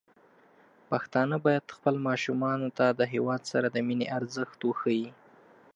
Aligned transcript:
پښتانه 0.89 1.35
بايد 1.45 1.65
خپل 1.77 1.95
ماشومان 2.07 2.59
ته 2.77 2.85
د 2.99 3.01
هيواد 3.13 3.41
سره 3.51 3.67
د 3.71 3.77
مينې 3.87 4.05
ارزښت 4.17 4.59
وښيي. 4.63 5.07